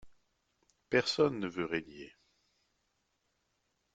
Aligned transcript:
Personne 0.89 1.37
ne 1.37 1.47
veut 1.47 1.65
régner. 1.67 2.11